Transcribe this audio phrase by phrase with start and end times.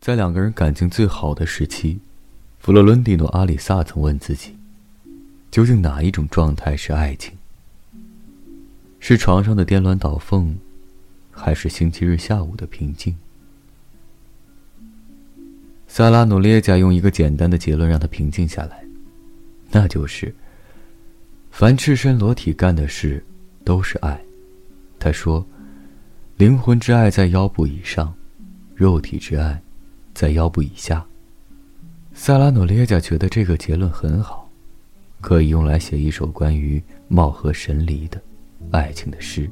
[0.00, 1.98] 在两个人感情最好的时期，
[2.58, 4.56] 弗洛伦蒂诺·阿里萨曾问自己：
[5.50, 7.32] 究竟哪一种状态是爱情？
[8.98, 10.56] 是床上的颠鸾倒凤，
[11.30, 13.14] 还是星期日下午的平静？
[15.86, 18.84] 萨拉努列加用一个简单的结论让他平静下来，
[19.70, 20.34] 那就是：
[21.50, 23.22] 凡赤身裸体干的事，
[23.64, 24.18] 都是爱。
[24.98, 25.44] 他说
[26.40, 28.14] ：“灵魂之爱在腰部以上，
[28.74, 29.60] 肉体之爱。”
[30.14, 31.04] 在腰部以下。
[32.14, 34.48] 萨拉努列加觉得这个结论很好，
[35.20, 38.18] 可以用来写一首关于貌合神离的
[38.70, 39.50] 爱情的诗。